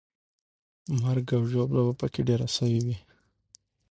[1.01, 2.97] مرګ او ژوبله به پکې ډېره سوې وي.